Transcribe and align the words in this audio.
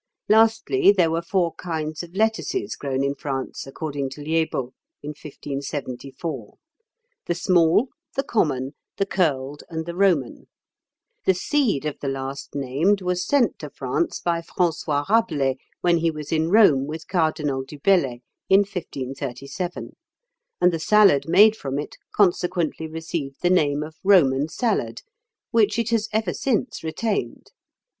Lastly, 0.27 0.91
there 0.91 1.11
were 1.11 1.21
four 1.21 1.53
kinds 1.53 2.01
of 2.01 2.15
lettuces 2.15 2.75
grown 2.75 3.03
in 3.03 3.13
France, 3.13 3.67
according 3.67 4.09
to 4.09 4.21
Liébault, 4.21 4.73
in 5.03 5.09
1574: 5.09 6.55
the 7.27 7.35
small, 7.35 7.89
the 8.15 8.23
common, 8.23 8.73
the 8.97 9.05
curled, 9.05 9.63
and 9.69 9.85
the 9.85 9.93
Roman: 9.93 10.47
the 11.27 11.35
seed 11.35 11.85
of 11.85 11.99
the 11.99 12.07
last 12.07 12.55
named 12.55 13.03
was 13.03 13.23
sent 13.23 13.59
to 13.59 13.69
France 13.69 14.19
by 14.19 14.41
François 14.41 15.07
Rabelais 15.07 15.59
when 15.81 15.97
he 15.97 16.09
was 16.09 16.31
in 16.31 16.49
Rome 16.49 16.87
with 16.87 17.07
Cardinal 17.07 17.63
du 17.63 17.77
Bellay 17.77 18.21
in 18.49 18.61
1537; 18.61 19.95
and 20.59 20.73
the 20.73 20.79
salad 20.79 21.29
made 21.29 21.55
from 21.55 21.77
it 21.77 21.97
consequently 22.11 22.87
received 22.87 23.43
the 23.43 23.51
name 23.51 23.83
of 23.83 23.99
Roman 24.03 24.47
salad, 24.49 25.03
which 25.51 25.77
it 25.77 25.91
has 25.91 26.09
ever 26.11 26.33
since 26.33 26.83
retained. 26.83 27.51